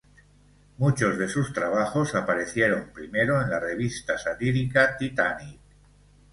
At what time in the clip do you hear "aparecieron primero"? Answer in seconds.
2.15-3.39